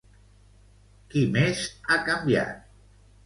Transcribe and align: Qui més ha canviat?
Qui 1.11 1.21
més 1.35 1.61
ha 1.85 1.99
canviat? 2.09 2.65